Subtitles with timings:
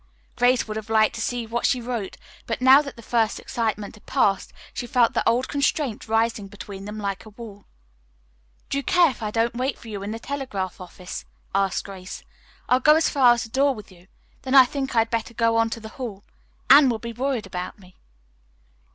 [0.35, 2.17] Grace would have liked to see what she wrote,
[2.47, 6.85] but now that the first excitement had passed she felt the old constraint rising between
[6.85, 7.65] them like a wall.
[8.71, 12.23] "Do you care if I don't wait for you in the telegraph office?" asked Grace.
[12.67, 14.07] "I'll go as far as the door with you.
[14.41, 16.23] Then I think I had better go on to the Hall.
[16.67, 17.95] Anne will be worried about me."